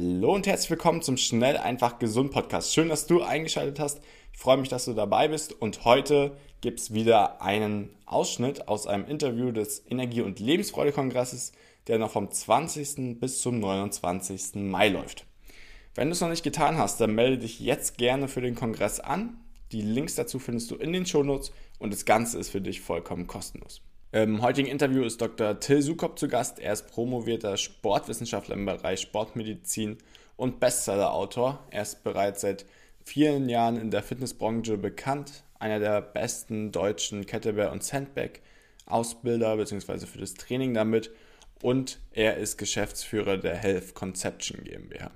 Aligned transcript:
Hallo 0.00 0.32
und 0.32 0.46
herzlich 0.46 0.70
willkommen 0.70 1.02
zum 1.02 1.16
Schnell 1.16 1.56
einfach 1.56 1.98
gesund 1.98 2.30
Podcast. 2.30 2.72
Schön, 2.72 2.88
dass 2.88 3.08
du 3.08 3.20
eingeschaltet 3.20 3.80
hast. 3.80 4.00
Ich 4.32 4.38
freue 4.38 4.56
mich, 4.56 4.68
dass 4.68 4.84
du 4.84 4.92
dabei 4.94 5.26
bist 5.26 5.60
und 5.60 5.84
heute 5.84 6.36
gibt 6.60 6.78
es 6.78 6.94
wieder 6.94 7.42
einen 7.42 7.90
Ausschnitt 8.06 8.68
aus 8.68 8.86
einem 8.86 9.06
Interview 9.06 9.50
des 9.50 9.84
Energie- 9.90 10.20
und 10.20 10.38
Lebensfreude-Kongresses, 10.38 11.50
der 11.88 11.98
noch 11.98 12.12
vom 12.12 12.30
20. 12.30 13.18
bis 13.18 13.40
zum 13.40 13.58
29. 13.58 14.54
Mai 14.70 14.88
läuft. 14.88 15.26
Wenn 15.96 16.06
du 16.06 16.12
es 16.12 16.20
noch 16.20 16.28
nicht 16.28 16.44
getan 16.44 16.78
hast, 16.78 17.00
dann 17.00 17.16
melde 17.16 17.38
dich 17.38 17.58
jetzt 17.58 17.98
gerne 17.98 18.28
für 18.28 18.40
den 18.40 18.54
Kongress 18.54 19.00
an. 19.00 19.40
Die 19.72 19.82
Links 19.82 20.14
dazu 20.14 20.38
findest 20.38 20.70
du 20.70 20.76
in 20.76 20.92
den 20.92 21.06
Shownotes 21.06 21.50
und 21.80 21.92
das 21.92 22.04
Ganze 22.04 22.38
ist 22.38 22.50
für 22.50 22.60
dich 22.60 22.82
vollkommen 22.82 23.26
kostenlos. 23.26 23.82
Im 24.10 24.40
heutigen 24.40 24.68
Interview 24.68 25.02
ist 25.02 25.20
Dr. 25.20 25.60
Till 25.60 25.82
Sukop 25.82 26.18
zu 26.18 26.28
Gast. 26.28 26.58
Er 26.58 26.72
ist 26.72 26.86
promovierter 26.86 27.58
Sportwissenschaftler 27.58 28.54
im 28.54 28.64
Bereich 28.64 29.02
Sportmedizin 29.02 29.98
und 30.36 30.60
Bestsellerautor. 30.60 31.62
Er 31.70 31.82
ist 31.82 32.04
bereits 32.04 32.40
seit 32.40 32.64
vielen 33.04 33.50
Jahren 33.50 33.76
in 33.76 33.90
der 33.90 34.02
Fitnessbranche 34.02 34.78
bekannt, 34.78 35.44
einer 35.58 35.78
der 35.78 36.00
besten 36.00 36.72
deutschen 36.72 37.26
Kettlebell- 37.26 37.68
und 37.68 37.84
Sandbag-Ausbilder 37.84 39.58
bzw. 39.58 40.06
für 40.06 40.20
das 40.20 40.32
Training 40.32 40.72
damit 40.72 41.10
und 41.60 41.98
er 42.12 42.38
ist 42.38 42.56
Geschäftsführer 42.56 43.36
der 43.36 43.56
Health 43.56 43.92
Conception 43.92 44.64
GmbH. 44.64 45.10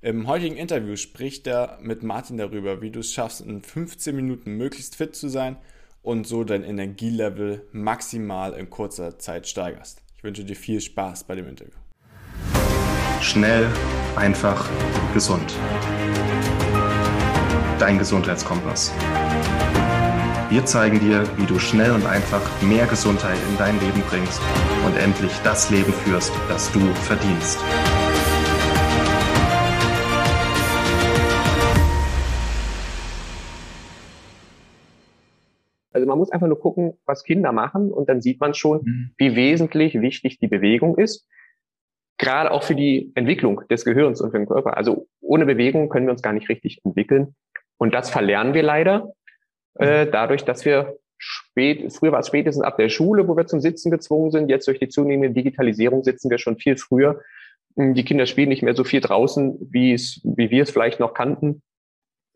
Im 0.00 0.28
heutigen 0.28 0.56
Interview 0.56 0.94
spricht 0.94 1.48
er 1.48 1.76
mit 1.82 2.04
Martin 2.04 2.36
darüber, 2.36 2.82
wie 2.82 2.92
du 2.92 3.00
es 3.00 3.12
schaffst, 3.12 3.40
in 3.40 3.62
15 3.62 4.14
Minuten 4.14 4.52
möglichst 4.52 4.94
fit 4.94 5.16
zu 5.16 5.28
sein 5.28 5.56
und 6.02 6.26
so 6.26 6.44
dein 6.44 6.64
Energielevel 6.64 7.66
maximal 7.72 8.52
in 8.52 8.68
kurzer 8.70 9.18
Zeit 9.18 9.46
steigerst. 9.46 10.02
Ich 10.16 10.24
wünsche 10.24 10.44
dir 10.44 10.56
viel 10.56 10.80
Spaß 10.80 11.24
bei 11.24 11.34
dem 11.34 11.48
Interview. 11.48 11.74
Schnell, 13.20 13.68
einfach, 14.16 14.68
gesund. 15.14 15.54
Dein 17.78 17.98
Gesundheitskompass. 17.98 18.92
Wir 20.50 20.66
zeigen 20.66 21.00
dir, 21.00 21.24
wie 21.38 21.46
du 21.46 21.58
schnell 21.58 21.92
und 21.92 22.04
einfach 22.04 22.42
mehr 22.62 22.86
Gesundheit 22.86 23.38
in 23.48 23.56
dein 23.56 23.80
Leben 23.80 24.02
bringst 24.08 24.40
und 24.84 24.96
endlich 24.96 25.32
das 25.44 25.70
Leben 25.70 25.92
führst, 25.92 26.32
das 26.48 26.70
du 26.72 26.80
verdienst. 26.94 27.58
Also 35.92 36.06
man 36.06 36.18
muss 36.18 36.30
einfach 36.30 36.46
nur 36.46 36.58
gucken, 36.58 36.94
was 37.06 37.24
Kinder 37.24 37.52
machen 37.52 37.92
und 37.92 38.08
dann 38.08 38.20
sieht 38.20 38.40
man 38.40 38.54
schon, 38.54 38.82
mhm. 38.84 39.10
wie 39.16 39.36
wesentlich 39.36 40.00
wichtig 40.00 40.38
die 40.38 40.48
Bewegung 40.48 40.98
ist. 40.98 41.28
Gerade 42.18 42.50
auch 42.50 42.62
für 42.62 42.74
die 42.74 43.12
Entwicklung 43.14 43.62
des 43.68 43.84
Gehirns 43.84 44.20
und 44.20 44.30
für 44.30 44.38
den 44.38 44.46
Körper. 44.46 44.76
Also 44.76 45.08
ohne 45.20 45.46
Bewegung 45.46 45.88
können 45.88 46.06
wir 46.06 46.12
uns 46.12 46.22
gar 46.22 46.32
nicht 46.32 46.48
richtig 46.48 46.80
entwickeln. 46.84 47.34
Und 47.78 47.94
das 47.94 48.10
verlernen 48.10 48.54
wir 48.54 48.62
leider 48.62 49.12
äh, 49.78 50.04
mhm. 50.04 50.10
dadurch, 50.12 50.44
dass 50.44 50.64
wir 50.64 50.98
spät, 51.18 51.92
früher 51.92 52.12
war 52.12 52.20
es 52.20 52.26
spätestens 52.26 52.64
ab 52.64 52.76
der 52.76 52.88
Schule, 52.88 53.28
wo 53.28 53.36
wir 53.36 53.46
zum 53.46 53.60
Sitzen 53.60 53.90
gezwungen 53.90 54.30
sind. 54.30 54.48
Jetzt 54.48 54.66
durch 54.66 54.78
die 54.78 54.88
zunehmende 54.88 55.34
Digitalisierung 55.34 56.02
sitzen 56.02 56.30
wir 56.30 56.38
schon 56.38 56.58
viel 56.58 56.76
früher. 56.76 57.20
Hm, 57.76 57.94
die 57.94 58.04
Kinder 58.04 58.26
spielen 58.26 58.48
nicht 58.48 58.62
mehr 58.62 58.74
so 58.74 58.84
viel 58.84 59.00
draußen, 59.00 59.56
wie 59.70 59.92
es, 59.92 60.20
wie 60.24 60.50
wir 60.50 60.64
es 60.64 60.70
vielleicht 60.70 61.00
noch 61.00 61.14
kannten. 61.14 61.62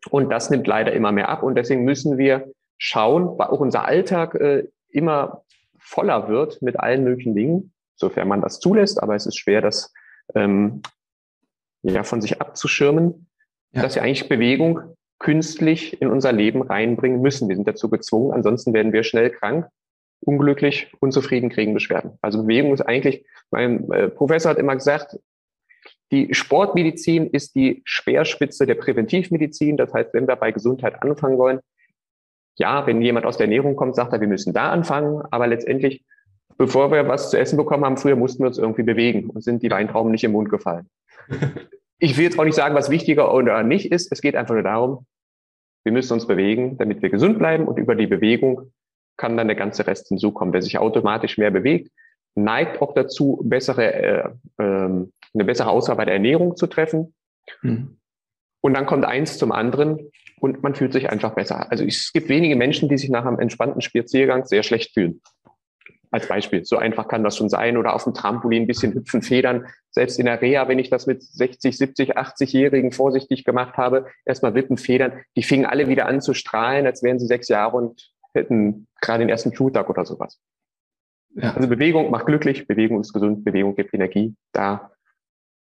Und 0.09 0.29
das 0.29 0.49
nimmt 0.49 0.67
leider 0.67 0.93
immer 0.93 1.11
mehr 1.11 1.29
ab. 1.29 1.43
Und 1.43 1.55
deswegen 1.55 1.83
müssen 1.83 2.17
wir 2.17 2.51
schauen, 2.77 3.37
weil 3.37 3.47
auch 3.47 3.59
unser 3.59 3.85
Alltag 3.85 4.35
äh, 4.35 4.67
immer 4.89 5.43
voller 5.79 6.27
wird 6.27 6.61
mit 6.61 6.79
allen 6.79 7.03
möglichen 7.03 7.35
Dingen, 7.35 7.73
sofern 7.95 8.27
man 8.27 8.41
das 8.41 8.59
zulässt, 8.59 9.01
aber 9.01 9.15
es 9.15 9.25
ist 9.25 9.37
schwer, 9.37 9.61
das 9.61 9.93
ähm, 10.35 10.81
ja, 11.83 12.03
von 12.03 12.21
sich 12.21 12.41
abzuschirmen, 12.41 13.27
ja. 13.71 13.81
dass 13.81 13.95
wir 13.95 14.03
eigentlich 14.03 14.29
Bewegung 14.29 14.95
künstlich 15.19 16.01
in 16.01 16.09
unser 16.09 16.31
Leben 16.31 16.61
reinbringen 16.61 17.21
müssen. 17.21 17.49
Wir 17.49 17.55
sind 17.55 17.67
dazu 17.67 17.89
gezwungen, 17.89 18.33
ansonsten 18.33 18.73
werden 18.73 18.93
wir 18.93 19.03
schnell 19.03 19.31
krank, 19.31 19.67
unglücklich, 20.19 20.91
unzufrieden, 20.99 21.49
kriegen 21.49 21.73
Beschwerden. 21.73 22.17
Also 22.21 22.43
Bewegung 22.43 22.73
ist 22.73 22.81
eigentlich, 22.81 23.25
mein 23.51 23.91
äh, 23.91 24.09
Professor 24.09 24.51
hat 24.51 24.59
immer 24.59 24.75
gesagt, 24.75 25.17
die 26.11 26.33
Sportmedizin 26.33 27.27
ist 27.27 27.55
die 27.55 27.81
Speerspitze 27.83 28.65
der 28.65 28.75
Präventivmedizin. 28.75 29.75
Das 29.75 29.93
heißt, 29.93 30.13
wenn 30.13 30.27
wir 30.27 30.37
bei 30.37 30.51
Gesundheit 30.51 31.01
anfangen 31.01 31.37
wollen, 31.37 31.59
ja, 32.57 32.85
wenn 32.87 33.01
jemand 33.01 33.25
aus 33.25 33.37
der 33.37 33.45
Ernährung 33.45 33.75
kommt, 33.75 33.95
sagt 33.95 34.13
er, 34.13 34.21
wir 34.21 34.27
müssen 34.27 34.53
da 34.53 34.71
anfangen, 34.71 35.21
aber 35.31 35.47
letztendlich, 35.47 36.03
bevor 36.57 36.91
wir 36.91 37.07
was 37.07 37.29
zu 37.29 37.39
essen 37.39 37.57
bekommen 37.57 37.85
haben, 37.85 37.97
früher 37.97 38.15
mussten 38.15 38.43
wir 38.43 38.47
uns 38.47 38.57
irgendwie 38.57 38.83
bewegen 38.83 39.29
und 39.29 39.43
sind 39.43 39.61
die 39.61 39.71
Weintrauben 39.71 40.11
nicht 40.11 40.23
im 40.23 40.31
Mund 40.31 40.49
gefallen. 40.49 40.89
ich 41.99 42.17
will 42.17 42.25
jetzt 42.25 42.39
auch 42.39 42.45
nicht 42.45 42.55
sagen, 42.55 42.75
was 42.75 42.89
wichtiger 42.89 43.33
oder 43.33 43.63
nicht 43.63 43.91
ist. 43.91 44.11
Es 44.11 44.21
geht 44.21 44.35
einfach 44.35 44.55
nur 44.55 44.63
darum, 44.63 45.05
wir 45.83 45.91
müssen 45.91 46.13
uns 46.13 46.27
bewegen, 46.27 46.77
damit 46.77 47.01
wir 47.01 47.09
gesund 47.09 47.37
bleiben 47.39 47.67
und 47.67 47.77
über 47.77 47.95
die 47.95 48.07
Bewegung 48.07 48.73
kann 49.17 49.37
dann 49.37 49.47
der 49.47 49.55
ganze 49.55 49.87
Rest 49.87 50.09
hinzukommen. 50.09 50.53
Wer 50.53 50.61
sich 50.61 50.77
automatisch 50.77 51.37
mehr 51.37 51.51
bewegt, 51.51 51.91
neigt 52.35 52.81
auch 52.81 52.93
dazu, 52.93 53.41
bessere, 53.43 53.93
äh, 53.93 54.29
äh, 54.57 54.63
eine 54.63 55.45
bessere 55.45 55.69
Auswahl 55.69 55.95
bei 55.95 56.05
der 56.05 56.15
Ernährung 56.15 56.55
zu 56.55 56.67
treffen. 56.67 57.13
Mhm. 57.61 57.97
Und 58.61 58.73
dann 58.73 58.85
kommt 58.85 59.05
eins 59.05 59.37
zum 59.37 59.51
anderen 59.51 60.11
und 60.39 60.61
man 60.63 60.75
fühlt 60.75 60.93
sich 60.93 61.09
einfach 61.09 61.33
besser. 61.33 61.71
Also 61.71 61.83
es 61.83 62.11
gibt 62.13 62.29
wenige 62.29 62.55
Menschen, 62.55 62.89
die 62.89 62.97
sich 62.97 63.09
nach 63.09 63.25
einem 63.25 63.39
entspannten 63.39 63.81
Spaziergang 63.81 64.45
sehr 64.45 64.63
schlecht 64.63 64.93
fühlen. 64.93 65.21
Als 66.09 66.27
Beispiel. 66.27 66.63
So 66.63 66.77
einfach 66.77 67.09
kann 67.09 67.23
das 67.23 67.35
schon 67.35 67.49
sein. 67.49 67.75
Oder 67.75 67.93
auf 67.93 68.05
dem 68.05 68.13
Trampolin 68.13 68.63
ein 68.63 68.67
bisschen 68.67 68.93
hüpfen, 68.93 69.21
federn. 69.21 69.65
Selbst 69.89 70.17
in 70.19 70.25
der 70.25 70.41
Reha, 70.41 70.67
wenn 70.69 70.79
ich 70.79 70.89
das 70.89 71.05
mit 71.05 71.21
60, 71.21 71.77
70, 71.77 72.17
80-Jährigen 72.17 72.93
vorsichtig 72.93 73.43
gemacht 73.43 73.75
habe, 73.75 74.07
erstmal 74.25 74.55
wippen, 74.55 74.77
federn, 74.77 75.19
die 75.35 75.43
fingen 75.43 75.65
alle 75.65 75.89
wieder 75.89 76.05
an 76.05 76.21
zu 76.21 76.33
strahlen, 76.33 76.85
als 76.85 77.03
wären 77.03 77.19
sie 77.19 77.25
sechs 77.25 77.49
Jahre 77.49 77.75
und 77.75 78.09
hätten 78.33 78.87
gerade 79.01 79.19
den 79.19 79.29
ersten 79.29 79.53
Schultag 79.53 79.89
oder 79.89 80.05
sowas. 80.05 80.39
Ja. 81.35 81.53
Also 81.53 81.67
Bewegung 81.67 82.09
macht 82.09 82.25
glücklich, 82.25 82.67
Bewegung 82.67 83.01
ist 83.01 83.11
gesund, 83.11 83.43
Bewegung 83.43 83.75
gibt 83.75 83.93
Energie. 83.93 84.35
Da 84.53 84.91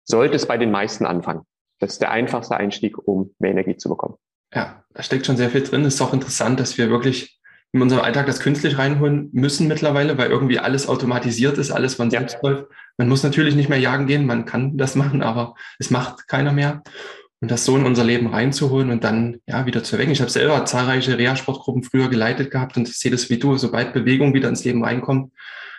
sollte 0.04 0.36
es 0.36 0.46
bei 0.46 0.58
den 0.58 0.72
meisten 0.72 1.06
anfangen. 1.06 1.42
Das 1.80 1.94
ist 1.94 2.02
der 2.02 2.12
einfachste 2.12 2.58
Einstieg, 2.58 2.98
um 3.08 3.34
mehr 3.40 3.52
Energie 3.52 3.78
zu 3.78 3.90
bekommen. 3.90 4.18
Ja, 4.54 4.84
da 4.94 5.04
steckt 5.04 5.26
schon 5.26 5.38
sehr 5.38 5.50
viel 5.50 5.62
drin. 5.62 5.86
Es 5.86 5.96
ist 5.96 6.02
auch 6.02 6.14
interessant, 6.14 6.60
dass 6.60 6.78
wir 6.78 6.90
wirklich 6.90 7.38
in 7.74 7.82
unserem 7.82 8.04
Alltag 8.04 8.26
das 8.26 8.40
künstlich 8.40 8.78
reinholen 8.78 9.30
müssen 9.34 9.68
mittlerweile, 9.68 10.18
weil 10.18 10.30
irgendwie 10.30 10.60
alles 10.60 10.88
automatisiert 10.88 11.58
ist, 11.58 11.72
alles 11.72 11.96
von 11.96 12.10
selbst 12.10 12.38
ja. 12.42 12.50
läuft. 12.50 12.66
Man 12.98 13.10
muss 13.10 13.24
natürlich 13.24 13.56
nicht 13.56 13.70
mehr 13.70 13.80
jagen 13.80 14.08
gehen, 14.08 14.26
man 14.26 14.46
kann 14.46 14.78
das 14.78 14.96
machen, 14.96 15.22
aber 15.22 15.54
es 15.80 15.90
macht 15.90 16.28
keiner 16.28 16.54
mehr. 16.54 16.82
Und 17.40 17.52
das 17.52 17.66
so 17.66 17.78
in 17.78 17.86
unser 17.86 18.04
Leben 18.04 18.28
reinzuholen 18.28 18.90
und 18.90 19.04
dann 19.04 19.42
ja 19.46 19.68
wieder 19.68 19.84
zu 19.84 19.96
erwecken. 19.96 20.12
Ich 20.12 20.22
habe 20.22 20.32
selber 20.32 20.66
zahlreiche 20.66 21.20
Reha-Sportgruppen 21.20 21.84
früher 21.84 22.10
geleitet 22.10 22.50
gehabt 22.50 22.78
und 22.78 22.90
ich 22.90 22.98
sehe 22.98 23.12
das 23.12 23.30
wie 23.30 23.38
du, 23.38 23.58
sobald 23.58 23.94
Bewegung 23.94 24.34
wieder 24.34 24.50
ins 24.50 24.64
Leben 24.64 24.84
reinkommt, 24.84 25.32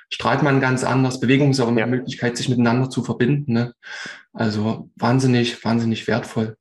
strahlt 0.09 0.45
man 0.45 0.61
ganz 0.61 0.85
anders. 0.85 1.19
Bewegung 1.19 1.51
ist 1.51 1.59
auch 1.59 1.69
eine 1.69 1.81
ja. 1.81 1.87
Möglichkeit, 1.87 2.37
sich 2.37 2.49
miteinander 2.49 2.91
zu 2.91 3.03
verbinden. 3.03 3.55
Ne? 3.55 3.75
Also 4.33 4.89
wahnsinnig, 4.95 5.65
wahnsinnig 5.65 6.07
wertvoll. 6.07 6.58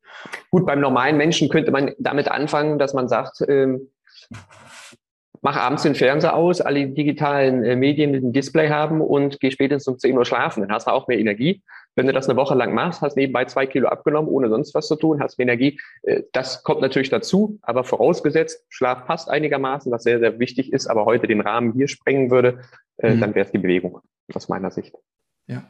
Gut, 0.50 0.66
beim 0.66 0.80
normalen 0.80 1.18
Menschen 1.18 1.50
könnte 1.50 1.72
man 1.72 1.94
damit 2.00 2.30
anfangen, 2.30 2.80
dass 2.80 2.94
man 2.94 3.08
sagt, 3.08 3.44
ähm, 3.48 3.90
mach 5.42 5.56
abends 5.56 5.84
den 5.84 5.96
Fernseher 5.96 6.36
aus, 6.36 6.62
alle 6.62 6.88
digitalen 6.88 7.64
äh, 7.64 7.76
Medien 7.76 8.12
mit 8.12 8.24
dem 8.24 8.34
Display 8.34 8.70
haben 8.70 9.02
und 9.02 9.40
geh 9.40 9.52
spätestens 9.52 9.88
um 9.88 10.00
10 10.00 10.18
Uhr 10.18 10.26
schlafen. 10.26 10.62
Dann 10.62 10.72
hast 10.72 10.88
du 10.88 10.92
auch 10.92 11.08
mehr 11.08 11.20
Energie. 11.20 11.62
Wenn 11.96 12.06
du 12.06 12.14
das 12.14 12.30
eine 12.30 12.38
Woche 12.38 12.54
lang 12.54 12.74
machst, 12.74 13.02
hast 13.02 13.16
nebenbei 13.18 13.46
zwei 13.46 13.66
Kilo 13.66 13.88
abgenommen, 13.88 14.30
ohne 14.30 14.50
sonst 14.50 14.76
was 14.76 14.88
zu 14.88 14.96
tun, 14.96 15.22
hast 15.22 15.38
mehr 15.38 15.46
Energie. 15.46 15.80
Äh, 16.04 16.24
das 16.34 16.64
kommt 16.64 16.82
natürlich 16.82 17.10
dazu, 17.10 17.60
aber 17.62 17.84
vorausgesetzt, 17.84 18.66
Schlaf 18.70 19.06
passt 19.06 19.30
einigermaßen, 19.30 19.92
was 19.92 20.04
sehr, 20.04 20.20
sehr 20.20 20.40
wichtig 20.40 20.74
ist, 20.74 20.88
aber 20.88 21.06
heute 21.06 21.28
den 21.28 21.42
Rahmen 21.42 21.74
hier 21.74 21.88
sprengen 21.88 22.30
würde, 22.30 22.60
äh, 22.98 23.14
mhm. 23.14 23.22
dann 23.22 23.36
wäre 23.36 23.46
es 23.46 23.52
die 23.52 23.58
Bewegung 23.58 24.02
aus 24.34 24.50
meiner 24.50 24.72
Sicht. 24.72 24.96
Ja, 25.48 25.64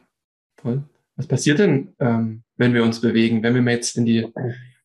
toll. 0.56 0.82
Was 1.16 1.26
passiert 1.26 1.58
denn, 1.58 1.94
ähm, 1.98 2.42
wenn 2.58 2.74
wir 2.74 2.84
uns 2.84 3.00
bewegen? 3.00 3.42
Wenn 3.42 3.64
wir 3.64 3.72
jetzt 3.72 3.96
in 3.96 4.04
die 4.04 4.26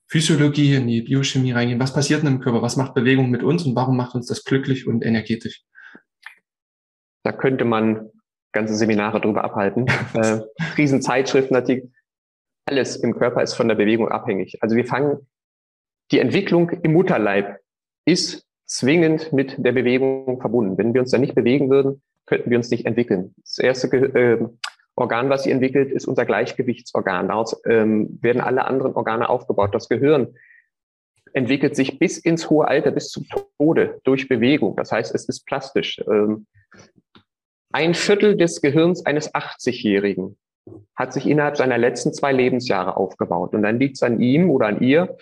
Physiologie, 0.08 0.76
in 0.76 0.88
die 0.88 1.02
Biochemie 1.02 1.52
reingehen, 1.52 1.80
was 1.80 1.94
passiert 1.94 2.22
denn 2.22 2.36
im 2.36 2.40
Körper? 2.40 2.62
Was 2.62 2.78
macht 2.78 2.94
Bewegung 2.94 3.30
mit 3.30 3.44
uns 3.44 3.66
und 3.66 3.76
warum 3.76 3.98
macht 3.98 4.16
uns 4.16 4.28
das 4.28 4.44
glücklich 4.44 4.88
und 4.88 5.04
energetisch? 5.04 5.64
Da 7.24 7.32
könnte 7.32 7.66
man 7.66 8.10
ganze 8.52 8.76
Seminare 8.76 9.20
drüber 9.20 9.44
abhalten. 9.44 9.88
äh, 10.14 10.42
Riesenzeitschriften. 10.78 11.58
Alles 12.66 12.96
im 12.98 13.18
Körper 13.18 13.42
ist 13.42 13.56
von 13.56 13.68
der 13.68 13.76
Bewegung 13.76 14.08
abhängig. 14.08 14.58
Also 14.62 14.76
wir 14.76 14.86
fangen, 14.86 15.28
die 16.12 16.20
Entwicklung 16.20 16.70
im 16.70 16.94
Mutterleib 16.94 17.60
ist 18.06 18.46
zwingend 18.66 19.34
mit 19.34 19.56
der 19.58 19.72
Bewegung 19.72 20.40
verbunden. 20.40 20.78
Wenn 20.78 20.94
wir 20.94 21.02
uns 21.02 21.12
da 21.12 21.18
nicht 21.18 21.36
bewegen 21.36 21.70
würden, 21.70 22.02
könnten 22.26 22.50
wir 22.50 22.58
uns 22.58 22.70
nicht 22.70 22.86
entwickeln. 22.86 23.34
Das 23.42 23.58
erste 23.58 23.88
äh, 23.98 24.48
Organ, 24.96 25.30
was 25.30 25.44
sie 25.44 25.52
entwickelt, 25.52 25.92
ist 25.92 26.08
unser 26.08 26.26
Gleichgewichtsorgan. 26.26 27.28
Daraus 27.28 27.60
ähm, 27.66 28.20
werden 28.22 28.42
alle 28.42 28.66
anderen 28.66 28.94
Organe 28.94 29.28
aufgebaut. 29.28 29.74
Das 29.74 29.90
Gehirn 29.90 30.36
entwickelt 31.34 31.76
sich 31.76 31.98
bis 31.98 32.18
ins 32.18 32.50
hohe 32.50 32.68
Alter, 32.68 32.92
bis 32.92 33.10
zum 33.10 33.26
Tode 33.58 34.00
durch 34.04 34.30
Bewegung. 34.30 34.76
Das 34.76 34.92
heißt, 34.92 35.14
es 35.16 35.28
ist 35.28 35.46
plastisch. 35.46 36.00
Ähm, 36.08 36.46
ein 37.72 37.96
Viertel 37.96 38.38
des 38.38 38.62
Gehirns 38.62 39.04
eines 39.06 39.34
80-Jährigen 39.34 40.38
hat 40.96 41.14
sich 41.14 41.28
innerhalb 41.28 41.58
seiner 41.58 41.78
letzten 41.78 42.14
zwei 42.14 42.32
Lebensjahre 42.32 42.96
aufgebaut. 42.98 43.54
Und 43.54 43.64
dann 43.64 43.80
liegt 43.80 43.96
es 43.96 44.04
an 44.04 44.20
ihm 44.20 44.50
oder 44.50 44.68
an 44.68 44.82
ihr, 44.82 45.18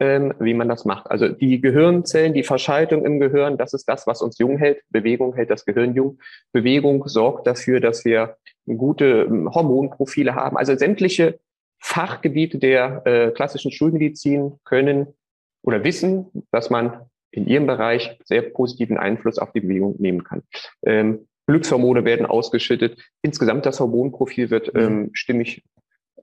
ähm, 0.00 0.34
wie 0.38 0.54
man 0.54 0.68
das 0.68 0.84
macht. 0.84 1.10
Also 1.10 1.28
die 1.28 1.60
Gehirnzellen, 1.60 2.32
die 2.32 2.42
Verschaltung 2.42 3.04
im 3.04 3.20
Gehirn, 3.20 3.58
das 3.58 3.74
ist 3.74 3.88
das, 3.88 4.06
was 4.06 4.22
uns 4.22 4.38
jung 4.38 4.56
hält. 4.56 4.82
Bewegung 4.90 5.34
hält 5.34 5.50
das 5.50 5.64
Gehirn 5.64 5.94
jung. 5.94 6.18
Bewegung 6.52 7.06
sorgt 7.08 7.46
dafür, 7.46 7.80
dass 7.80 8.04
wir 8.04 8.36
gute 8.66 9.26
ähm, 9.28 9.50
Hormonprofile 9.52 10.34
haben. 10.34 10.56
Also 10.56 10.76
sämtliche 10.76 11.38
Fachgebiete 11.78 12.58
der 12.58 13.02
äh, 13.04 13.30
klassischen 13.32 13.72
Schulmedizin 13.72 14.58
können 14.64 15.08
oder 15.62 15.84
wissen, 15.84 16.26
dass 16.50 16.70
man 16.70 17.00
in 17.30 17.46
ihrem 17.46 17.66
Bereich 17.66 18.18
sehr 18.24 18.42
positiven 18.42 18.96
Einfluss 18.96 19.38
auf 19.38 19.52
die 19.52 19.60
Bewegung 19.60 19.96
nehmen 19.98 20.24
kann. 20.24 20.42
Ähm, 20.84 21.28
Glückshormone 21.46 22.04
werden 22.04 22.26
ausgeschüttet. 22.26 23.00
Insgesamt 23.22 23.66
das 23.66 23.80
Hormonprofil 23.80 24.50
wird 24.50 24.74
mhm. 24.74 24.80
ähm, 24.80 25.10
stimmig 25.12 25.64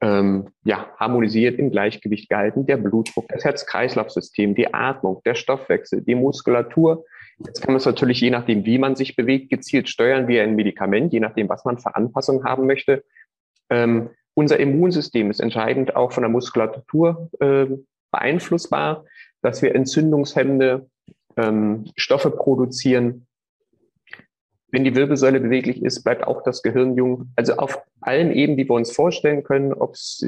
ähm, 0.02 0.50
ja, 0.66 0.88
harmonisiert, 0.98 1.58
im 1.60 1.72
Gleichgewicht 1.72 2.30
gehalten. 2.30 2.66
Der 2.66 2.78
Blutdruck, 2.78 3.28
das 3.30 3.46
Herz-Kreislauf-System, 3.46 4.56
die 4.56 4.74
Atmung, 4.74 5.22
der 5.26 5.36
Stoffwechsel, 5.36 6.02
die 6.02 6.16
Muskulatur. 6.16 7.06
Jetzt 7.46 7.62
kann 7.62 7.74
man 7.74 7.78
es 7.78 7.86
natürlich, 7.86 8.20
je 8.20 8.30
nachdem, 8.30 8.66
wie 8.66 8.78
man 8.78 8.96
sich 8.96 9.16
bewegt, 9.16 9.50
gezielt 9.50 9.90
steuern 9.90 10.28
wie 10.28 10.40
ein 10.40 10.56
Medikament, 10.56 11.14
je 11.14 11.20
nachdem, 11.20 11.50
was 11.50 11.64
man 11.66 11.78
für 11.78 11.96
Anpassungen 11.96 12.44
haben 12.44 12.68
möchte. 12.68 13.04
Ähm, 13.70 14.10
unser 14.34 14.60
Immunsystem 14.60 15.30
ist 15.30 15.40
entscheidend 15.40 15.96
auch 15.96 16.12
von 16.12 16.24
der 16.24 16.30
Muskulatur 16.30 17.30
äh, 17.40 17.68
beeinflussbar, 18.12 19.06
dass 19.42 19.62
wir 19.62 19.76
entzündungshemmende 19.76 20.90
ähm, 21.38 21.86
Stoffe 21.96 22.32
produzieren, 22.32 23.28
wenn 24.74 24.84
die 24.84 24.96
Wirbelsäule 24.96 25.40
beweglich 25.40 25.84
ist, 25.84 26.04
bleibt 26.04 26.26
auch 26.26 26.42
das 26.42 26.64
Gehirn 26.64 26.96
jung. 26.96 27.32
Also 27.36 27.58
auf 27.58 27.80
allen 28.02 28.32
Ebenen, 28.32 28.58
die 28.58 28.68
wir 28.68 28.74
uns 28.74 28.92
vorstellen 28.92 29.44
können, 29.44 29.72
ob 29.72 29.94
es 29.94 30.26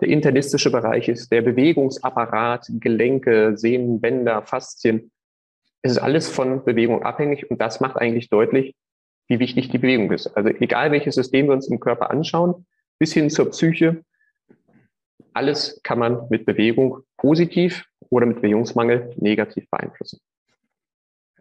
der 0.00 0.08
internistische 0.08 0.70
Bereich 0.70 1.08
ist, 1.08 1.32
der 1.32 1.40
Bewegungsapparat, 1.40 2.66
Gelenke, 2.74 3.56
Sehnen, 3.56 3.98
Bänder, 3.98 4.42
Faszien. 4.42 5.10
Es 5.80 5.92
ist 5.92 5.98
alles 5.98 6.28
von 6.28 6.62
Bewegung 6.62 7.04
abhängig 7.04 7.50
und 7.50 7.58
das 7.58 7.80
macht 7.80 7.96
eigentlich 7.96 8.28
deutlich, 8.28 8.74
wie 9.28 9.38
wichtig 9.38 9.70
die 9.70 9.78
Bewegung 9.78 10.12
ist. 10.12 10.26
Also 10.26 10.50
egal 10.50 10.92
welches 10.92 11.14
System 11.14 11.46
wir 11.46 11.54
uns 11.54 11.66
im 11.68 11.80
Körper 11.80 12.10
anschauen, 12.10 12.66
bis 12.98 13.14
hin 13.14 13.30
zur 13.30 13.50
Psyche, 13.50 14.04
alles 15.32 15.80
kann 15.82 15.98
man 15.98 16.26
mit 16.28 16.44
Bewegung 16.44 16.98
positiv 17.16 17.86
oder 18.10 18.26
mit 18.26 18.42
Bewegungsmangel 18.42 19.14
negativ 19.16 19.70
beeinflussen. 19.70 20.20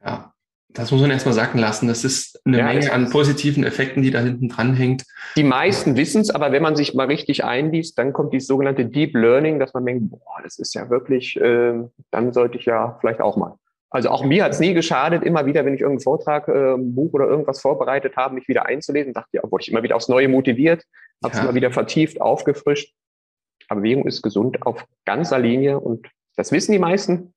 Ja, 0.02 0.34
das 0.72 0.92
muss 0.92 1.02
man 1.02 1.10
erstmal 1.10 1.34
sacken 1.34 1.60
lassen. 1.60 1.88
Das 1.88 2.04
ist 2.04 2.40
eine 2.46 2.60
ja, 2.60 2.66
Menge 2.66 2.92
an 2.92 3.10
positiven 3.10 3.64
Effekten, 3.64 4.04
die 4.04 4.12
da 4.12 4.20
hinten 4.20 4.50
dran 4.50 4.76
hängt. 4.76 5.04
Die 5.36 5.44
meisten 5.44 5.98
wissen 5.98 6.22
es, 6.22 6.30
aber 6.30 6.52
wenn 6.52 6.62
man 6.62 6.76
sich 6.76 6.94
mal 6.94 7.08
richtig 7.08 7.44
einliest, 7.44 7.98
dann 7.98 8.14
kommt 8.14 8.34
dieses 8.34 8.48
sogenannte 8.48 8.86
Deep 8.86 9.16
Learning, 9.16 9.60
dass 9.60 9.74
man 9.74 9.86
denkt, 9.86 10.12
boah, 10.12 10.40
das 10.44 10.60
ist 10.60 10.76
ja 10.76 10.90
wirklich, 10.90 11.38
äh, 11.38 11.74
dann 12.12 12.34
sollte 12.34 12.58
ich 12.58 12.66
ja 12.66 12.98
vielleicht 13.02 13.20
auch 13.20 13.36
mal. 13.36 13.56
Also 13.90 14.10
auch 14.10 14.24
mir 14.24 14.44
hat 14.44 14.52
es 14.52 14.60
nie 14.60 14.76
geschadet, 14.76 15.24
immer 15.24 15.48
wieder, 15.48 15.66
wenn 15.66 15.74
ich 15.74 15.82
irgendeinen 15.82 16.04
Vortrag, 16.04 16.48
äh, 16.48 16.76
Buch 16.78 17.14
oder 17.14 17.26
irgendwas 17.26 17.60
vorbereitet 17.60 18.16
habe, 18.16 18.36
mich 18.36 18.48
wieder 18.48 18.68
einzulesen, 18.68 19.14
dachte 19.14 19.30
ja, 19.32 19.42
wurde 19.50 19.64
ich 19.64 19.72
immer 19.72 19.82
wieder 19.82 19.96
aufs 19.96 20.10
Neue 20.10 20.28
motiviert, 20.28 20.84
habe 21.24 21.34
es 21.34 21.40
ja. 21.40 21.46
immer 21.46 21.56
wieder 21.56 21.72
vertieft, 21.72 22.22
aufgefrischt. 22.22 22.94
Aber 23.68 23.82
Bewegung 23.82 24.06
ist 24.08 24.22
gesund 24.22 24.66
auf 24.66 24.86
ganzer 25.06 25.40
Linie 25.40 25.80
und 25.80 26.08
das 26.36 26.52
wissen 26.52 26.72
die 26.72 26.80
meisten 26.80 27.34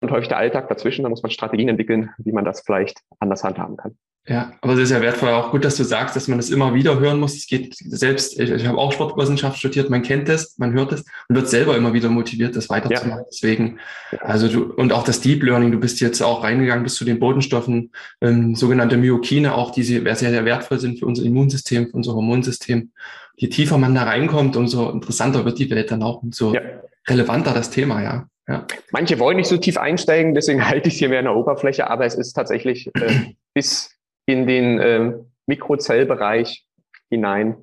und 0.00 0.10
häufig 0.10 0.28
der 0.28 0.38
Alltag 0.38 0.68
dazwischen. 0.68 1.02
Da 1.02 1.08
muss 1.08 1.22
man 1.22 1.30
Strategien 1.30 1.68
entwickeln, 1.68 2.10
wie 2.18 2.32
man 2.32 2.44
das 2.44 2.60
vielleicht 2.60 3.00
anders 3.18 3.44
handhaben 3.44 3.76
kann. 3.76 3.96
Ja, 4.28 4.52
aber 4.60 4.74
es 4.74 4.80
ist 4.80 4.90
ja 4.90 5.00
wertvoll. 5.00 5.30
Auch 5.30 5.50
gut, 5.50 5.64
dass 5.64 5.76
du 5.76 5.82
sagst, 5.82 6.14
dass 6.14 6.28
man 6.28 6.38
das 6.38 6.50
immer 6.50 6.74
wieder 6.74 7.00
hören 7.00 7.18
muss. 7.18 7.34
Es 7.34 7.46
geht 7.46 7.74
selbst, 7.74 8.38
ich, 8.38 8.50
ich 8.50 8.66
habe 8.66 8.78
auch 8.78 8.92
Sportwissenschaft 8.92 9.58
studiert, 9.58 9.88
man 9.88 10.02
kennt 10.02 10.28
es, 10.28 10.58
man 10.58 10.72
hört 10.72 10.92
es 10.92 11.04
und 11.28 11.36
wird 11.36 11.48
selber 11.48 11.76
immer 11.76 11.94
wieder 11.94 12.10
motiviert, 12.10 12.54
das 12.54 12.68
weiterzumachen. 12.68 13.22
Ja. 13.22 13.26
Deswegen, 13.30 13.78
also 14.20 14.48
du, 14.48 14.72
und 14.74 14.92
auch 14.92 15.04
das 15.04 15.20
Deep 15.20 15.42
Learning, 15.42 15.72
du 15.72 15.80
bist 15.80 16.00
jetzt 16.00 16.20
auch 16.20 16.44
reingegangen 16.44 16.84
bis 16.84 16.96
zu 16.96 17.04
den 17.04 17.18
Bodenstoffen, 17.18 17.92
ähm, 18.20 18.54
sogenannte 18.54 18.98
Myokine, 18.98 19.54
auch 19.54 19.70
die 19.70 19.82
sehr, 19.82 20.14
sehr 20.14 20.44
wertvoll 20.44 20.78
sind 20.78 20.98
für 20.98 21.06
unser 21.06 21.24
Immunsystem, 21.24 21.88
für 21.88 21.96
unser 21.96 22.14
Hormonsystem. 22.14 22.92
Je 23.36 23.48
tiefer 23.48 23.78
man 23.78 23.94
da 23.94 24.04
reinkommt, 24.04 24.54
umso 24.54 24.90
interessanter 24.90 25.46
wird 25.46 25.58
die 25.58 25.70
Welt 25.70 25.90
dann 25.90 26.02
auch, 26.02 26.22
umso 26.22 26.54
ja. 26.54 26.60
relevanter 27.08 27.54
das 27.54 27.70
Thema, 27.70 28.02
ja. 28.02 28.29
Ja. 28.48 28.66
Manche 28.92 29.18
wollen 29.18 29.36
nicht 29.36 29.48
so 29.48 29.56
tief 29.56 29.78
einsteigen, 29.78 30.34
deswegen 30.34 30.66
halte 30.68 30.88
ich 30.88 30.94
es 30.94 30.98
hier 30.98 31.08
mehr 31.08 31.20
in 31.20 31.26
der 31.26 31.36
Oberfläche, 31.36 31.88
aber 31.88 32.04
es 32.04 32.14
ist 32.14 32.32
tatsächlich 32.32 32.88
äh, 32.94 33.34
bis 33.54 33.96
in 34.26 34.46
den 34.46 34.78
äh, 34.78 35.12
Mikrozellbereich 35.46 36.66
hinein, 37.08 37.56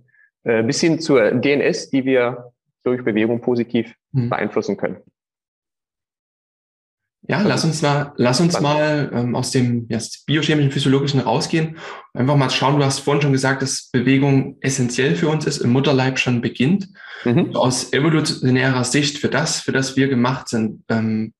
äh, 0.44 0.64
bis 0.64 0.82
hin 0.82 1.00
zur 1.00 1.32
DNS, 1.32 1.90
die 1.90 2.06
wir 2.06 2.52
durch 2.84 3.04
Bewegung 3.04 3.42
positiv 3.42 3.94
mhm. 4.12 4.30
beeinflussen 4.30 4.78
können. 4.78 4.98
Ja, 7.30 7.42
lass 7.42 7.66
uns 7.66 7.82
mal, 7.82 8.14
lass 8.16 8.40
uns 8.40 8.62
mal 8.62 9.12
ähm, 9.14 9.36
aus 9.36 9.52
dem 9.52 9.86
ja, 9.90 10.00
biochemischen, 10.26 10.72
physiologischen 10.72 11.20
rausgehen. 11.20 11.78
Einfach 12.14 12.38
mal 12.38 12.50
schauen, 12.50 12.80
du 12.80 12.86
hast 12.86 13.00
vorhin 13.00 13.22
schon 13.22 13.34
gesagt, 13.34 13.62
dass 13.62 13.90
Bewegung 13.92 14.58
essentiell 14.62 15.16
für 15.16 15.28
uns 15.28 15.46
ist, 15.46 15.58
im 15.58 15.72
Mutterleib 15.72 16.20
schon 16.20 16.40
beginnt. 16.40 16.88
Mhm. 17.26 17.54
Aus 17.54 17.92
evolutionärer 17.92 18.86
Sicht 18.86 19.18
für 19.18 19.28
das, 19.28 19.60
für 19.60 19.74
das 19.74 19.98
wir 19.98 20.08
gemacht 20.08 20.48
sind, 20.48 20.84
ähm, 20.88 21.34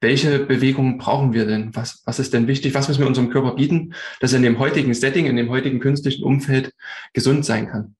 welche 0.00 0.38
Bewegung 0.38 0.96
brauchen 0.96 1.34
wir 1.34 1.44
denn? 1.44 1.76
Was, 1.76 2.02
was 2.06 2.18
ist 2.18 2.32
denn 2.32 2.46
wichtig? 2.46 2.72
Was 2.74 2.88
müssen 2.88 3.00
wir 3.00 3.06
unserem 3.06 3.28
Körper 3.28 3.54
bieten, 3.56 3.92
dass 4.20 4.32
er 4.32 4.38
in 4.38 4.44
dem 4.44 4.58
heutigen 4.58 4.94
Setting, 4.94 5.26
in 5.26 5.36
dem 5.36 5.50
heutigen 5.50 5.80
künstlichen 5.80 6.24
Umfeld 6.24 6.72
gesund 7.12 7.44
sein 7.44 7.68
kann? 7.68 7.94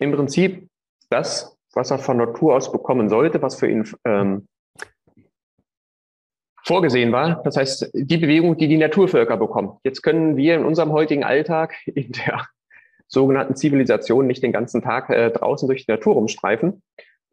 Im 0.00 0.10
Prinzip 0.10 0.68
das, 1.08 1.56
was 1.72 1.92
er 1.92 2.00
von 2.00 2.16
Natur 2.16 2.56
aus 2.56 2.72
bekommen 2.72 3.08
sollte, 3.08 3.40
was 3.40 3.54
für 3.54 3.70
ihn 3.70 3.88
ähm, 4.04 4.48
vorgesehen 6.66 7.12
war. 7.12 7.42
Das 7.44 7.56
heißt, 7.56 7.90
die 7.94 8.18
Bewegung, 8.18 8.56
die 8.56 8.66
die 8.66 8.76
Naturvölker 8.76 9.36
bekommen. 9.36 9.78
Jetzt 9.84 10.02
können 10.02 10.36
wir 10.36 10.56
in 10.56 10.64
unserem 10.64 10.90
heutigen 10.90 11.22
Alltag, 11.22 11.74
in 11.86 12.10
der 12.10 12.48
sogenannten 13.06 13.54
Zivilisation, 13.54 14.26
nicht 14.26 14.42
den 14.42 14.52
ganzen 14.52 14.82
Tag 14.82 15.08
äh, 15.10 15.30
draußen 15.30 15.68
durch 15.68 15.86
die 15.86 15.92
Natur 15.92 16.14
rumstreifen. 16.14 16.82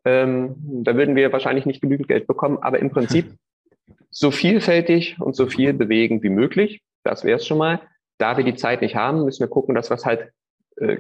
Ähm, 0.06 0.56
da 0.84 0.96
würden 0.96 1.16
wir 1.16 1.32
wahrscheinlich 1.34 1.66
nicht 1.66 1.82
genügend 1.82 2.08
Geld 2.08 2.28
bekommen, 2.28 2.60
aber 2.62 2.78
im 2.78 2.92
Prinzip 2.92 3.34
so 4.12 4.30
vielfältig 4.30 5.18
und 5.20 5.36
so 5.36 5.48
viel 5.48 5.74
bewegen 5.74 6.22
wie 6.22 6.30
möglich. 6.30 6.84
Das 7.04 7.24
wäre 7.24 7.38
es 7.38 7.48
schon 7.48 7.58
mal. 7.58 7.82
Da 8.20 8.38
wir 8.38 8.44
die 8.44 8.56
Zeit 8.56 8.82
nicht 8.82 8.96
haben, 8.96 9.26
müssen 9.26 9.40
wir 9.40 9.48
gucken, 9.48 9.74
dass 9.74 9.90
wir 9.90 9.96
es 9.96 10.06
halt 10.06 10.30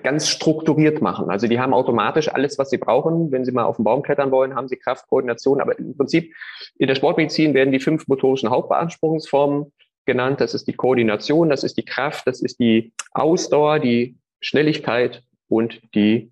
ganz 0.04 0.28
strukturiert 0.28 1.02
machen. 1.02 1.30
Also 1.30 1.48
die 1.48 1.60
haben 1.60 1.74
automatisch 1.74 2.30
alles, 2.30 2.58
was 2.58 2.70
sie 2.70 2.78
brauchen. 2.78 3.31
Wenn 3.31 3.46
sie 3.46 3.52
mal 3.52 3.64
auf 3.64 3.77
den 3.77 3.86
Baum 3.86 4.03
klettern 4.03 4.32
wollen, 4.32 4.56
haben 4.56 4.68
sie 4.68 4.77
Kraft, 4.77 5.08
Koordination. 5.08 5.62
Aber 5.62 5.77
im 5.77 5.98
Prinzip 5.98 6.34
in 6.77 6.88
der 6.88 6.96
Sportmedizin 6.96 7.53
werden 7.53 7.72
die 7.72 7.80
fünf 7.80 8.08
motorischen 8.08 8.50
Hauptbeanspruchungsformen 8.50 9.74
genannt. 10.06 10.42
Das 10.42 10.53
ist 10.53 10.68
die 10.68 10.74
Koordination, 10.74 11.50
das 11.50 11.63
ist 11.63 11.77
die 11.77 11.86
Kraft, 11.86 12.27
das 12.27 12.42
ist 12.42 12.60
die 12.60 12.94
Ausdauer, 13.12 13.80
die 13.80 14.18
Schnelligkeit 14.42 15.24
und 15.48 15.82
die 15.96 16.32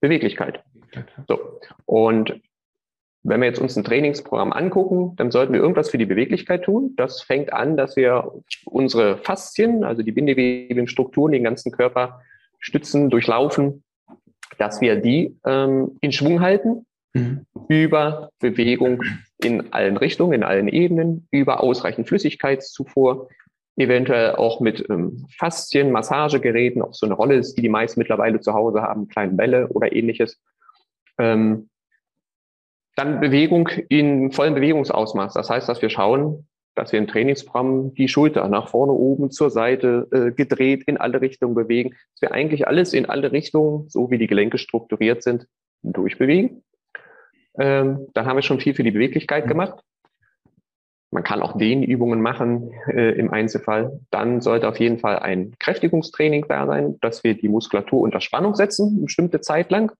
Beweglichkeit. 0.00 0.64
So. 1.28 1.60
Und 1.86 2.40
wenn 3.22 3.40
wir 3.40 3.48
jetzt 3.48 3.60
uns 3.60 3.76
ein 3.76 3.84
Trainingsprogramm 3.84 4.52
angucken, 4.52 5.14
dann 5.16 5.30
sollten 5.30 5.52
wir 5.52 5.60
irgendwas 5.60 5.90
für 5.90 5.98
die 5.98 6.06
Beweglichkeit 6.06 6.64
tun. 6.64 6.94
Das 6.96 7.22
fängt 7.22 7.52
an, 7.52 7.76
dass 7.76 7.96
wir 7.96 8.32
unsere 8.64 9.18
Faszien, 9.18 9.84
also 9.84 10.02
die 10.02 10.12
bindewebigen 10.12 10.88
Strukturen, 10.88 11.32
den 11.32 11.44
ganzen 11.44 11.70
Körper 11.70 12.22
stützen, 12.58 13.10
durchlaufen, 13.10 13.82
dass 14.58 14.80
wir 14.80 14.96
die 14.96 15.36
ähm, 15.44 15.98
in 16.00 16.12
Schwung 16.12 16.40
halten 16.40 16.86
mhm. 17.12 17.46
über 17.68 18.30
Bewegung 18.38 19.02
in 19.42 19.72
allen 19.72 19.96
Richtungen, 19.96 20.34
in 20.34 20.42
allen 20.42 20.68
Ebenen, 20.68 21.26
über 21.30 21.62
ausreichend 21.62 22.08
Flüssigkeitszufuhr, 22.08 23.28
eventuell 23.76 24.36
auch 24.36 24.60
mit 24.60 24.88
ähm, 24.90 25.26
Faszien, 25.38 25.92
Massagegeräten, 25.92 26.82
auch 26.82 26.94
so 26.94 27.06
eine 27.06 27.14
Rolle 27.14 27.36
ist, 27.36 27.56
die 27.56 27.62
die 27.62 27.68
meisten 27.68 28.00
mittlerweile 28.00 28.40
zu 28.40 28.52
Hause 28.52 28.82
haben, 28.82 29.08
kleine 29.08 29.32
Bälle 29.32 29.68
oder 29.68 29.92
ähnliches. 29.94 30.38
Ähm, 31.18 31.69
dann 33.00 33.20
Bewegung 33.20 33.68
in 33.88 34.30
vollem 34.30 34.54
Bewegungsausmaß. 34.54 35.32
Das 35.32 35.48
heißt, 35.48 35.68
dass 35.68 35.80
wir 35.80 35.88
schauen, 35.88 36.46
dass 36.74 36.92
wir 36.92 36.98
im 36.98 37.06
Trainingsprogramm 37.06 37.94
die 37.94 38.08
Schulter 38.08 38.46
nach 38.48 38.68
vorne, 38.68 38.92
oben, 38.92 39.30
zur 39.30 39.50
Seite 39.50 40.06
äh, 40.12 40.32
gedreht 40.32 40.84
in 40.86 40.98
alle 40.98 41.20
Richtungen 41.20 41.54
bewegen. 41.54 41.90
Dass 41.90 42.22
wir 42.22 42.32
eigentlich 42.32 42.66
alles 42.66 42.92
in 42.92 43.06
alle 43.06 43.32
Richtungen, 43.32 43.88
so 43.88 44.10
wie 44.10 44.18
die 44.18 44.26
Gelenke 44.26 44.58
strukturiert 44.58 45.22
sind, 45.22 45.46
durchbewegen. 45.82 46.62
Ähm, 47.58 48.06
dann 48.12 48.26
haben 48.26 48.36
wir 48.36 48.42
schon 48.42 48.60
viel 48.60 48.74
für 48.74 48.84
die 48.84 48.90
Beweglichkeit 48.90 49.48
gemacht. 49.48 49.82
Man 51.10 51.24
kann 51.24 51.42
auch 51.42 51.56
Dehnübungen 51.56 52.20
machen 52.20 52.70
äh, 52.86 53.18
im 53.18 53.32
Einzelfall. 53.32 53.98
Dann 54.10 54.42
sollte 54.42 54.68
auf 54.68 54.78
jeden 54.78 54.98
Fall 54.98 55.18
ein 55.18 55.54
Kräftigungstraining 55.58 56.46
da 56.48 56.66
sein, 56.66 56.98
dass 57.00 57.24
wir 57.24 57.34
die 57.34 57.48
Muskulatur 57.48 58.02
unter 58.02 58.20
Spannung 58.20 58.54
setzen, 58.54 58.94
eine 58.96 59.04
bestimmte 59.06 59.40
Zeit 59.40 59.70
lang 59.70 59.90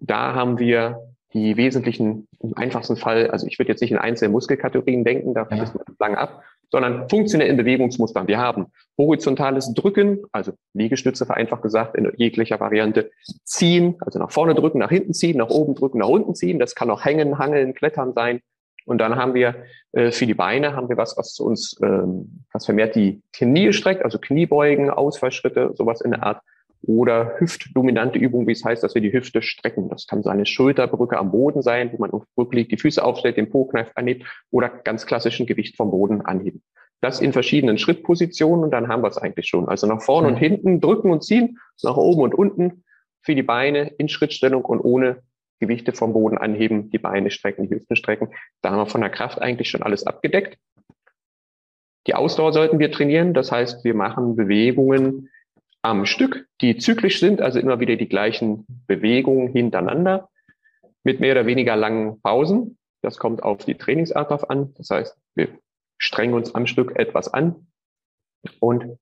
da 0.00 0.34
haben 0.34 0.58
wir 0.58 1.00
die 1.34 1.56
wesentlichen, 1.56 2.26
im 2.40 2.56
einfachsten 2.56 2.96
Fall, 2.96 3.30
also 3.30 3.46
ich 3.46 3.58
würde 3.58 3.70
jetzt 3.70 3.80
nicht 3.80 3.90
in 3.90 3.98
einzelne 3.98 4.30
Muskelkategorien 4.30 5.04
denken, 5.04 5.34
da 5.34 5.46
ja. 5.50 5.62
ist 5.62 5.74
man 5.74 5.84
lange 5.98 6.18
ab, 6.18 6.42
sondern 6.70 7.08
funktionell 7.08 7.48
in 7.48 7.56
Bewegungsmustern. 7.56 8.28
Wir 8.28 8.38
haben 8.38 8.66
horizontales 8.96 9.72
Drücken, 9.74 10.20
also 10.32 10.52
Liegestütze 10.74 11.26
vereinfacht 11.26 11.62
gesagt 11.62 11.96
in 11.96 12.10
jeglicher 12.16 12.60
Variante, 12.60 13.10
ziehen, 13.44 13.96
also 14.00 14.18
nach 14.18 14.30
vorne 14.30 14.54
drücken, 14.54 14.78
nach 14.78 14.90
hinten 14.90 15.14
ziehen, 15.14 15.38
nach 15.38 15.48
oben 15.48 15.74
drücken, 15.74 15.98
nach 15.98 16.08
unten 16.08 16.34
ziehen. 16.34 16.58
Das 16.58 16.74
kann 16.74 16.90
auch 16.90 17.04
hängen, 17.04 17.38
hangeln, 17.38 17.74
klettern 17.74 18.12
sein. 18.14 18.40
Und 18.84 18.98
dann 18.98 19.16
haben 19.16 19.34
wir 19.34 19.64
äh, 19.92 20.10
für 20.10 20.26
die 20.26 20.34
Beine 20.34 20.74
haben 20.74 20.88
wir 20.88 20.96
was, 20.96 21.16
was 21.18 21.38
uns, 21.40 21.78
ähm, 21.82 22.44
was 22.52 22.64
vermehrt 22.64 22.96
die 22.96 23.22
Knie 23.34 23.72
streckt, 23.72 24.02
also 24.02 24.18
Kniebeugen, 24.18 24.90
Ausfallschritte, 24.90 25.72
sowas 25.74 26.00
in 26.00 26.12
der 26.12 26.22
Art. 26.22 26.42
Oder 26.82 27.38
hüftdominante 27.38 28.18
Übung, 28.18 28.46
wie 28.46 28.52
es 28.52 28.64
heißt, 28.64 28.82
dass 28.82 28.94
wir 28.94 29.02
die 29.02 29.12
Hüfte 29.12 29.42
strecken. 29.42 29.88
Das 29.88 30.06
kann 30.06 30.22
so 30.22 30.30
eine 30.30 30.46
Schulterbrücke 30.46 31.18
am 31.18 31.32
Boden 31.32 31.60
sein, 31.60 31.92
wo 31.92 31.98
man 31.98 32.10
auf 32.12 32.24
Rück 32.36 32.54
liegt, 32.54 32.72
die 32.72 32.76
Füße 32.76 33.02
aufstellt, 33.02 33.36
den 33.36 33.50
Po 33.50 33.64
kneift, 33.64 33.96
anhebt 33.96 34.24
oder 34.50 34.68
ganz 34.68 35.04
klassischen 35.04 35.46
Gewicht 35.46 35.76
vom 35.76 35.90
Boden 35.90 36.22
anheben. 36.22 36.62
Das 37.00 37.20
in 37.20 37.32
verschiedenen 37.32 37.78
Schrittpositionen 37.78 38.64
und 38.64 38.70
dann 38.70 38.88
haben 38.88 39.02
wir 39.02 39.08
es 39.08 39.18
eigentlich 39.18 39.46
schon. 39.46 39.68
Also 39.68 39.86
nach 39.86 40.02
vorne 40.02 40.28
mhm. 40.28 40.34
und 40.34 40.40
hinten 40.40 40.80
drücken 40.80 41.10
und 41.10 41.22
ziehen, 41.22 41.58
nach 41.82 41.96
oben 41.96 42.22
und 42.22 42.34
unten 42.34 42.84
für 43.22 43.34
die 43.34 43.42
Beine 43.42 43.92
in 43.98 44.08
Schrittstellung 44.08 44.64
und 44.64 44.80
ohne 44.80 45.22
Gewichte 45.60 45.92
vom 45.92 46.12
Boden 46.12 46.38
anheben, 46.38 46.90
die 46.90 46.98
Beine 46.98 47.30
strecken, 47.30 47.68
die 47.68 47.74
Hüften 47.74 47.96
strecken. 47.96 48.28
Da 48.62 48.70
haben 48.70 48.78
wir 48.78 48.86
von 48.86 49.00
der 49.00 49.10
Kraft 49.10 49.40
eigentlich 49.40 49.70
schon 49.70 49.82
alles 49.82 50.06
abgedeckt. 50.06 50.58
Die 52.06 52.14
Ausdauer 52.14 52.52
sollten 52.52 52.78
wir 52.78 52.90
trainieren. 52.90 53.34
Das 53.34 53.52
heißt, 53.52 53.84
wir 53.84 53.94
machen 53.94 54.36
Bewegungen 54.36 55.28
am 55.82 56.06
Stück, 56.06 56.46
die 56.60 56.76
zyklisch 56.76 57.20
sind, 57.20 57.40
also 57.40 57.58
immer 57.58 57.80
wieder 57.80 57.96
die 57.96 58.08
gleichen 58.08 58.66
Bewegungen 58.86 59.48
hintereinander 59.48 60.28
mit 61.04 61.20
mehr 61.20 61.32
oder 61.32 61.46
weniger 61.46 61.76
langen 61.76 62.20
Pausen. 62.20 62.78
Das 63.02 63.18
kommt 63.18 63.42
auf 63.42 63.64
die 63.64 63.76
Trainingsart 63.76 64.30
drauf 64.30 64.50
an. 64.50 64.74
Das 64.74 64.90
heißt, 64.90 65.16
wir 65.34 65.48
strengen 65.98 66.34
uns 66.34 66.54
am 66.54 66.66
Stück 66.66 66.98
etwas 66.98 67.32
an 67.32 67.68
und 68.60 68.98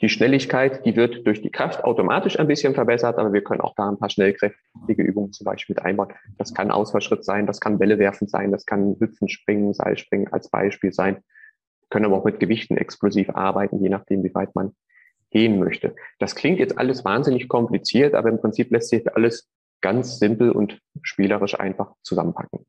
die 0.00 0.08
Schnelligkeit, 0.08 0.84
die 0.84 0.96
wird 0.96 1.26
durch 1.26 1.40
die 1.40 1.50
Kraft 1.50 1.84
automatisch 1.84 2.38
ein 2.38 2.48
bisschen 2.48 2.74
verbessert, 2.74 3.16
aber 3.16 3.32
wir 3.32 3.44
können 3.44 3.60
auch 3.60 3.74
da 3.76 3.88
ein 3.88 3.98
paar 3.98 4.10
schnellkräftige 4.10 5.02
Übungen 5.02 5.32
zum 5.32 5.44
Beispiel 5.44 5.76
mit 5.76 5.84
einbauen. 5.84 6.12
Das 6.36 6.52
kann 6.52 6.70
Ausfallschritt 6.70 7.24
sein, 7.24 7.46
das 7.46 7.60
kann 7.60 7.78
Bälle 7.78 7.98
werfen 7.98 8.26
sein, 8.26 8.50
das 8.50 8.66
kann 8.66 8.96
Hüpfen, 8.98 9.28
Springen, 9.28 9.72
Seilspringen 9.72 10.32
als 10.32 10.50
Beispiel 10.50 10.92
sein. 10.92 11.16
Wir 11.16 11.88
können 11.90 12.06
aber 12.06 12.16
auch 12.16 12.24
mit 12.24 12.40
Gewichten 12.40 12.76
explosiv 12.76 13.30
arbeiten, 13.30 13.80
je 13.80 13.88
nachdem, 13.88 14.24
wie 14.24 14.34
weit 14.34 14.54
man 14.54 14.74
gehen 15.34 15.58
möchte. 15.58 15.94
Das 16.20 16.34
klingt 16.34 16.60
jetzt 16.60 16.78
alles 16.78 17.04
wahnsinnig 17.04 17.48
kompliziert, 17.48 18.14
aber 18.14 18.30
im 18.30 18.40
Prinzip 18.40 18.70
lässt 18.70 18.88
sich 18.88 19.14
alles 19.14 19.50
ganz 19.82 20.18
simpel 20.18 20.50
und 20.50 20.80
spielerisch 21.02 21.58
einfach 21.58 21.92
zusammenpacken. 22.02 22.64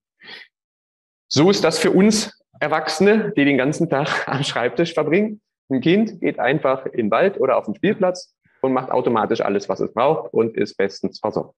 So 1.32 1.50
ist 1.50 1.64
das 1.64 1.80
für 1.80 1.92
uns 1.92 2.42
Erwachsene, 2.60 3.34
die 3.38 3.46
den 3.46 3.58
ganzen 3.58 3.90
Tag 3.90 4.28
am 4.28 4.44
Schreibtisch 4.44 4.94
verbringen. 4.94 5.42
Ein 5.70 5.82
Kind 5.82 6.20
geht 6.20 6.40
einfach 6.40 6.86
in 6.88 7.06
den 7.06 7.12
Wald 7.12 7.40
oder 7.40 7.58
auf 7.58 7.66
den 7.66 7.76
Spielplatz 7.76 8.36
und 8.62 8.74
macht 8.74 8.92
automatisch 8.92 9.42
alles, 9.42 9.70
was 9.70 9.80
es 9.80 9.94
braucht 9.94 10.34
und 10.34 10.58
ist 10.58 10.76
bestens 10.76 11.20
versorgt. 11.20 11.56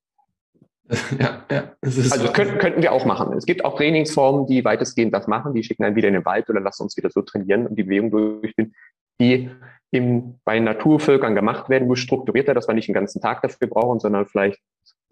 Ja, 1.20 1.44
ja. 1.52 1.76
also 1.82 2.32
könnten, 2.32 2.60
könnten 2.60 2.82
wir 2.82 2.94
auch 2.94 3.04
machen. 3.04 3.34
Es 3.34 3.46
gibt 3.46 3.66
auch 3.66 3.76
Trainingsformen, 3.76 4.48
die 4.48 4.64
weitestgehend 4.64 5.14
das 5.14 5.28
machen. 5.28 5.54
Die 5.54 5.62
schicken 5.64 5.84
einen 5.84 5.98
wieder 5.98 6.08
in 6.08 6.14
den 6.14 6.24
Wald 6.24 6.50
oder 6.50 6.62
lassen 6.62 6.84
uns 6.84 6.96
wieder 6.96 7.10
so 7.10 7.22
trainieren 7.24 7.68
und 7.68 7.76
die 7.78 7.84
Bewegung 7.84 8.10
durchführen, 8.10 8.74
die 9.20 9.50
im, 9.92 10.40
bei 10.44 10.60
Naturvölkern 10.60 11.36
gemacht 11.36 11.70
werden, 11.70 11.88
nur 11.88 11.98
strukturierter, 11.98 12.54
dass 12.54 12.68
wir 12.68 12.74
nicht 12.74 12.88
den 12.88 12.94
ganzen 12.94 13.22
Tag 13.22 13.42
dafür 13.42 13.68
brauchen, 13.68 14.00
sondern 14.00 14.26
vielleicht 14.26 14.60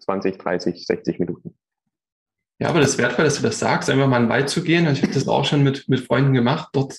20, 0.00 0.38
30, 0.38 0.86
60 0.86 1.18
Minuten. 1.18 1.54
Ja, 2.58 2.68
aber 2.68 2.80
das 2.80 2.90
ist 2.90 2.98
wertvoll, 2.98 3.24
dass 3.24 3.36
du 3.36 3.42
das 3.42 3.58
sagst, 3.58 3.90
einfach 3.90 4.08
mal 4.08 4.16
in 4.16 4.24
den 4.24 4.30
Wald 4.30 4.48
zu 4.48 4.62
gehen. 4.62 4.86
Ich 4.90 5.02
habe 5.02 5.12
das 5.12 5.28
auch 5.28 5.44
schon 5.44 5.62
mit, 5.62 5.88
mit 5.88 6.00
Freunden 6.00 6.32
gemacht, 6.32 6.70
dort 6.72 6.98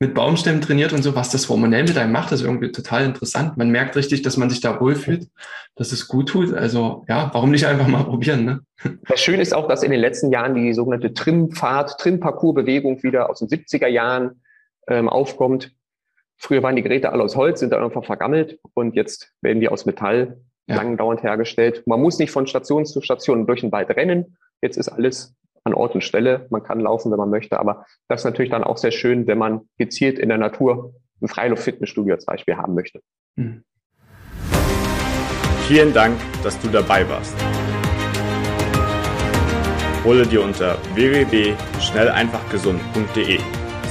mit 0.00 0.14
Baumstämmen 0.14 0.60
trainiert 0.60 0.92
und 0.92 1.02
so, 1.02 1.14
was 1.14 1.30
das 1.30 1.48
hormonell 1.48 1.84
mit 1.84 1.96
einem 1.96 2.12
macht, 2.12 2.32
ist 2.32 2.42
irgendwie 2.42 2.72
total 2.72 3.04
interessant. 3.04 3.56
Man 3.56 3.70
merkt 3.70 3.96
richtig, 3.96 4.22
dass 4.22 4.36
man 4.36 4.50
sich 4.50 4.60
da 4.60 4.80
wohlfühlt, 4.80 5.28
dass 5.76 5.92
es 5.92 6.08
gut 6.08 6.28
tut. 6.28 6.52
Also 6.52 7.04
ja, 7.08 7.30
warum 7.32 7.50
nicht 7.50 7.66
einfach 7.66 7.86
mal 7.86 8.04
probieren? 8.04 8.44
Ne? 8.44 8.60
Das 9.08 9.20
Schöne 9.20 9.42
ist 9.42 9.54
auch, 9.54 9.68
dass 9.68 9.82
in 9.82 9.92
den 9.92 10.00
letzten 10.00 10.32
Jahren 10.32 10.54
die 10.54 10.74
sogenannte 10.74 11.14
Trimpfahrt, 11.14 11.98
Trimparcours-Bewegung 12.00 13.02
wieder 13.02 13.30
aus 13.30 13.38
den 13.38 13.48
70er 13.48 13.86
Jahren 13.86 14.42
ähm, 14.88 15.08
aufkommt. 15.08 15.72
Früher 16.44 16.62
waren 16.62 16.76
die 16.76 16.82
Geräte 16.82 17.10
alle 17.10 17.22
aus 17.22 17.36
Holz, 17.36 17.60
sind 17.60 17.72
dann 17.72 17.82
einfach 17.82 18.04
vergammelt 18.04 18.58
und 18.74 18.94
jetzt 18.94 19.32
werden 19.40 19.60
die 19.60 19.70
aus 19.70 19.86
Metall 19.86 20.42
ja. 20.66 20.76
langdauernd 20.76 21.22
hergestellt. 21.22 21.82
Man 21.86 22.02
muss 22.02 22.18
nicht 22.18 22.32
von 22.32 22.46
Station 22.46 22.84
zu 22.84 23.00
Station 23.00 23.46
durch 23.46 23.62
den 23.62 23.72
Wald 23.72 23.88
rennen. 23.88 24.36
Jetzt 24.60 24.76
ist 24.76 24.90
alles 24.90 25.34
an 25.64 25.72
Ort 25.72 25.94
und 25.94 26.04
Stelle. 26.04 26.46
Man 26.50 26.62
kann 26.62 26.80
laufen, 26.80 27.10
wenn 27.10 27.16
man 27.16 27.30
möchte, 27.30 27.58
aber 27.58 27.86
das 28.08 28.20
ist 28.20 28.26
natürlich 28.26 28.50
dann 28.50 28.62
auch 28.62 28.76
sehr 28.76 28.90
schön, 28.90 29.26
wenn 29.26 29.38
man 29.38 29.62
gezielt 29.78 30.18
in 30.18 30.28
der 30.28 30.36
Natur 30.36 30.92
ein 31.22 31.28
Freiluft-Fitnessstudio 31.28 32.12
als 32.12 32.26
Beispiel 32.26 32.58
haben 32.58 32.74
möchte. 32.74 33.00
Mhm. 33.36 33.64
Vielen 35.66 35.94
Dank, 35.94 36.18
dass 36.42 36.60
du 36.60 36.68
dabei 36.68 37.08
warst. 37.08 37.34
Hole 40.04 40.26
dir 40.26 40.42
unter 40.42 40.76
www.schnelleinfachgesund.de 40.94 43.63